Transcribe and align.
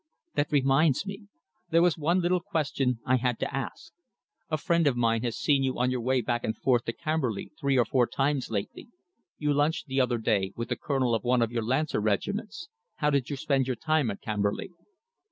That 0.33 0.51
reminds 0.51 1.05
me. 1.05 1.27
There 1.69 1.83
was 1.83 1.95
one 1.95 2.21
little 2.21 2.39
question 2.39 2.97
I 3.05 3.17
had 3.17 3.37
to 3.37 3.55
ask. 3.55 3.93
A 4.49 4.57
friend 4.57 4.87
of 4.87 4.97
mine 4.97 5.21
has 5.21 5.37
seen 5.37 5.61
you 5.61 5.77
on 5.77 5.91
your 5.91 6.01
way 6.01 6.21
back 6.21 6.43
and 6.43 6.57
forth 6.57 6.85
to 6.85 6.93
Camberley 6.93 7.51
three 7.59 7.77
or 7.77 7.85
four 7.85 8.07
times 8.07 8.49
lately. 8.49 8.87
You 9.37 9.53
lunched 9.53 9.85
the 9.85 10.01
other 10.01 10.17
day 10.17 10.53
with 10.55 10.69
the 10.69 10.75
colonel 10.75 11.13
of 11.13 11.23
one 11.23 11.43
of 11.43 11.51
your 11.51 11.61
Lancer 11.63 12.01
regiments. 12.01 12.67
How 12.95 13.11
did 13.11 13.29
you 13.29 13.35
spend 13.35 13.67
your 13.67 13.75
time 13.75 14.09
at 14.09 14.21
Camberley?" 14.21 14.71